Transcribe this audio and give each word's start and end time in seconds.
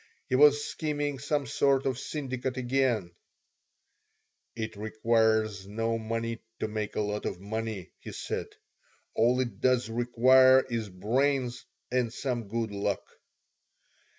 He 0.29 0.33
was 0.35 0.63
scheming 0.65 1.19
some 1.19 1.45
sort 1.45 1.85
of 1.85 1.99
syndicate 1.99 2.57
again 2.57 3.11
"It 4.55 4.75
requires 4.75 5.67
no 5.67 5.99
money 5.99 6.39
to 6.59 6.67
make 6.67 6.95
a 6.95 7.01
lot 7.01 7.25
of 7.27 7.39
money," 7.39 7.91
he 7.99 8.11
said. 8.11 8.47
"All 9.13 9.39
it 9.39 9.59
does 9.61 9.91
require 9.91 10.61
is 10.61 10.89
brains 10.89 11.63
and 11.91 12.11
some 12.11 12.47
good 12.47 12.71
luck." 12.71 13.03